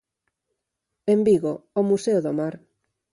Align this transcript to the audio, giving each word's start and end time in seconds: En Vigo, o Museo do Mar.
En 1.13 1.19
Vigo, 1.27 1.53
o 1.79 1.81
Museo 1.89 2.19
do 2.25 2.31
Mar. 2.39 2.55